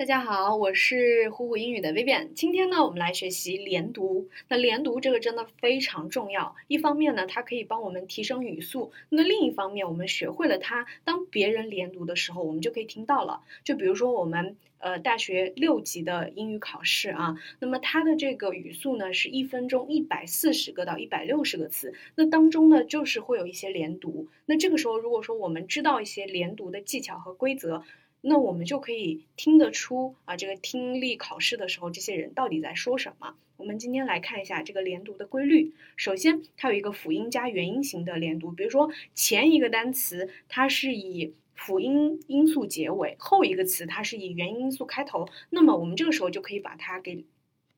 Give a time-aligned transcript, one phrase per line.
[0.00, 2.32] 大家好，我是虎虎英语的 Vivian。
[2.32, 4.30] 今天呢，我们来学习连读。
[4.48, 6.56] 那连读这个真的非常重要。
[6.68, 13.42] 一方面呢，它可以帮我们提升语速；那另一方面，我们学会了它，当别人连读的时候，我们就可以听到了。
[13.62, 21.92] 就比如说我们呃大学六级的英语考试啊，那么它的这个语速呢是一分钟一百四十个到一百六十个词。
[22.14, 24.28] 那当中呢，就是会有一些连读。
[24.46, 27.84] 那这个时候，如果说我们知道一些连读的技巧和规则，
[28.22, 33.34] 那我们就可以听得出啊，这个听力考试的时候，这些人到底在说什么？
[33.56, 35.74] 我们今天来看一下这个连读的规律。
[35.96, 47.24] 首先，它有一个辅音加元音型的连读，比如说前一个单词它是以辅音音素结尾，后一个词它是以元音音素开头，那么我们这个时候就可以把它给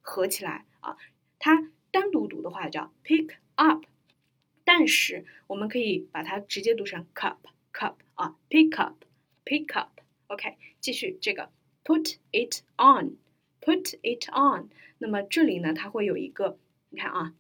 [0.01, 0.97] 合起来啊。
[1.39, 3.85] 它单独读的话叫 pick up，
[4.65, 7.37] 但是我们可以把它直接读成 cup
[7.73, 9.05] cup 啊，pick up
[9.45, 10.02] pick up。
[10.32, 11.50] OK，继续这个
[11.84, 14.70] put it on，put it on。
[14.98, 16.58] 那么这里呢，它会有一个，
[16.90, 17.34] 你看啊，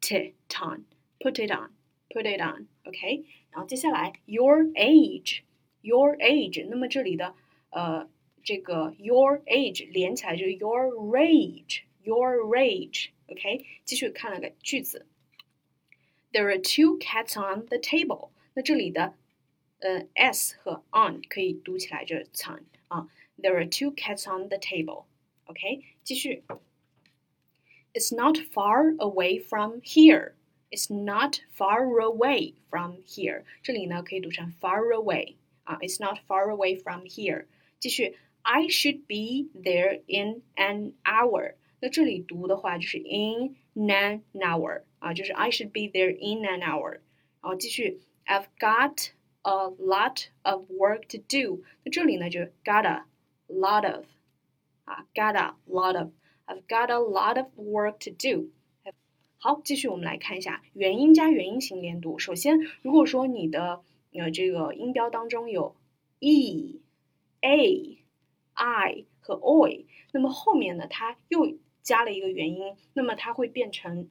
[0.00, 6.66] t on，put it on，put it on。OK，然后接下来 your age，your age。
[6.68, 7.34] 那么这里的
[7.70, 8.08] 呃
[8.44, 15.06] 这个 your age 连起来就是 your rage，your rage。OK，继续看了个句子，
[16.30, 18.30] There are two cats on the table。
[18.54, 19.16] 那这里的
[19.80, 23.08] 呃，s 和 on 可以读起来就是 on 啊。
[23.38, 26.42] There are two cats on the table。OK，继续。
[27.92, 30.34] It's not far away from here.
[30.70, 33.44] It's not far away from here。
[33.62, 35.78] 这里呢可以读成 far away 啊。
[35.78, 37.46] It's not far away from here。
[37.78, 41.54] 继续，I should be there in an hour。
[41.80, 46.92] 那这里读的话就是 in an hour 啊，就是 I should be there in an hour。
[46.92, 49.10] 然后继续，I've got
[49.43, 51.63] a lot of work to do。
[51.83, 53.05] 那这里呢就 got a
[53.47, 54.05] lot of
[54.85, 56.11] 啊，got a lot of。
[56.47, 58.49] I've got a lot of work to do。
[59.37, 62.19] 好，继续我们来看一下元音加元音型连读。
[62.19, 63.81] 首先，如果说你的
[64.11, 65.77] 呃这个音标当中有
[66.19, 66.81] e、
[67.39, 68.03] a、
[68.53, 74.09] i 和 oi，那么后面呢它又加了一个元音，那么它会变成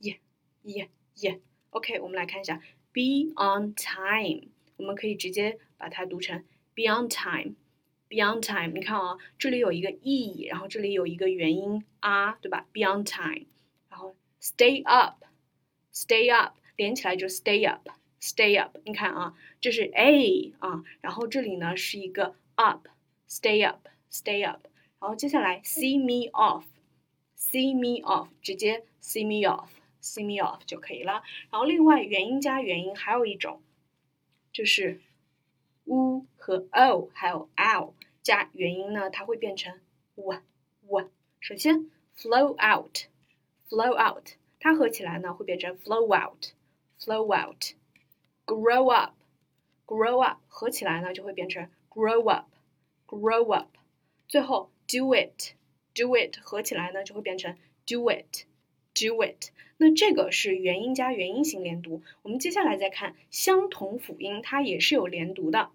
[0.00, 1.40] ye，ye，ye。
[1.70, 2.60] OK，我们来看一下。
[2.92, 6.44] Be on time，我们可以直接把它读成
[6.74, 8.68] be on time，be on time。
[8.74, 13.46] 你看啊，这里有一个 e，然后这里有一个元音 r，对吧？Be on time。
[13.88, 18.76] 然后 stay up，stay up 连起来就 stay up，stay up。
[18.84, 24.66] 你看啊，这是 a 啊，然后这里呢是一个 up，stay up，stay up。
[25.00, 29.68] 然后接下来 see me off，see me off，直接 see me off。
[30.02, 31.22] See me off 就可以了。
[31.50, 33.62] 然后另外元音加元音还有一种，
[34.52, 35.00] 就是
[35.84, 39.80] u 和 o 还有 l 加元音呢，它会变成
[40.16, 40.42] w
[40.88, 41.10] w。
[41.40, 43.06] 首先 flow out
[43.68, 46.48] flow out，它合起来呢会变成 flow out
[47.00, 47.74] flow out。
[48.44, 49.14] grow up
[49.86, 52.48] grow up 合起来呢就会变成 grow up
[53.06, 53.68] grow up。
[54.28, 55.54] 最后 do it
[55.94, 58.46] do it 合起来呢就会变成 do it
[58.94, 59.50] do it。
[59.78, 62.02] 那这个是元音加元音型连读。
[62.22, 65.70] 我们接下来再看相同辅音，它也是有连读的。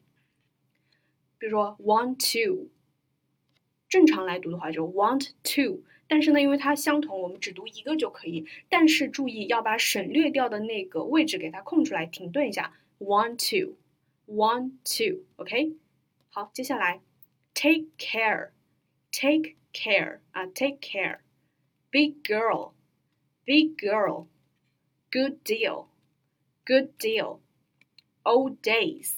[1.38, 2.70] 比如说 want to，
[3.90, 8.48] 正常来读的话就 want to，但是呢，因为它相同，我们只读一个就可以。
[8.70, 12.74] 但是注意要把省略掉的那个位置给它空出来，停顿一下。
[13.00, 15.76] want to，want to，OK。
[16.30, 17.02] 好，接下来
[17.54, 22.72] take care，take care 啊，take care，big girl。
[23.47, 24.27] big girl,
[25.11, 25.87] good deal,
[26.65, 27.41] good deal,
[28.25, 29.17] old days,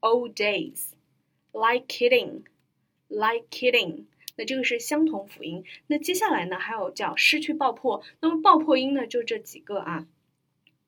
[0.00, 0.94] old days,
[1.52, 2.44] like kidding,
[3.08, 4.04] like kidding。
[4.36, 5.64] 那这个是相同辅音。
[5.86, 8.04] 那接下来呢，还有叫失去爆破。
[8.20, 10.06] 那么爆破音呢，就这几个啊，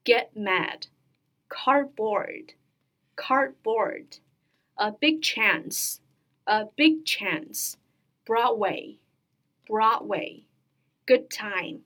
[0.03, 0.87] get mad.
[1.47, 2.55] Cardboard,
[3.15, 4.17] cardboard.
[4.75, 5.99] A big chance,
[6.43, 7.75] a big chance.
[8.25, 8.97] Broadway,
[9.65, 10.43] Broadway.
[11.05, 11.83] Good time,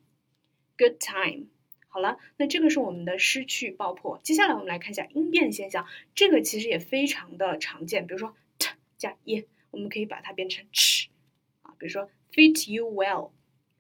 [0.78, 1.50] good time.
[1.88, 4.20] 好了，那这个是我们的失去爆破。
[4.24, 5.86] 接下来我们来看一下音变现象，
[6.16, 8.08] 这个其实也非常的常见。
[8.08, 11.10] 比如说 t 加 e，我们可以把它变成 ch
[11.62, 12.10] 啊，比如说。
[12.33, 13.31] fit you well,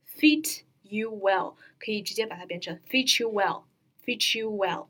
[0.07, 3.65] fit you well 可以直接把它变成 fit you well,
[4.05, 4.89] fit you well.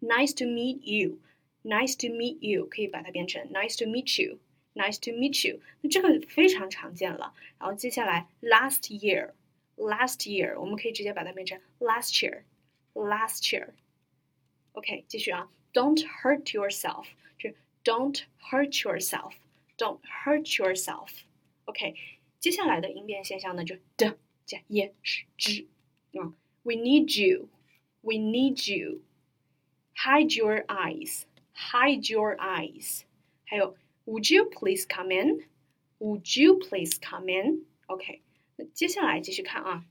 [0.00, 1.18] Nice to meet you,
[1.62, 7.34] Nice to meet you 可以把它变成 Nice to meet you。Nice to meet you，那这个非常常见了。
[7.58, 17.50] 然后接下来 last year，last year，我们可以直接把它变成 last year，last year。OK，继续啊，Don't hurt yourself，就
[17.82, 18.22] Don't
[18.52, 21.96] hurt yourself，Don't hurt yourself。OK，
[22.44, 25.66] 接下来的音变现象呢，就的加 e 是 z，
[26.12, 33.02] 嗯，We need you，We need you，Hide your eyes，Hide your eyes，
[33.44, 33.76] 还有。
[34.06, 35.44] Would you please come in?
[35.98, 37.66] Would you please come in?
[37.86, 38.22] OK，
[38.56, 39.84] 那接下来继续看啊，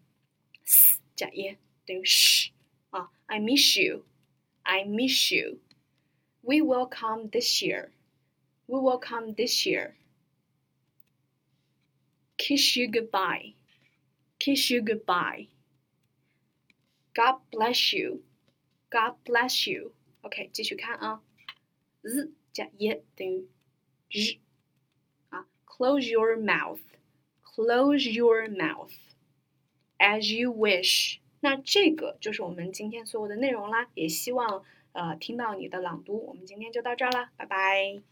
[0.65, 1.55] s 加 e
[1.85, 2.49] 等于 sh
[2.89, 4.03] 啊，I miss you,
[4.63, 5.59] I miss you.
[6.41, 7.91] We will come this year.
[8.65, 9.93] We will come this year.
[12.46, 13.54] Kiss you goodbye.
[14.38, 15.48] Kiss you goodbye.
[17.14, 18.22] God bless you.
[18.90, 19.92] God bless you.
[20.20, 21.22] OK，继续看啊
[22.02, 23.48] ，z 加 e 等于
[24.10, 24.36] 日
[25.30, 31.20] 啊，close your mouth，close your mouth，as you wish。
[31.40, 34.62] 那这个就是我们今天所有的内容啦，也希望
[34.92, 36.26] 呃听到你的朗读。
[36.26, 38.02] 我们今天就到这儿啦，拜拜。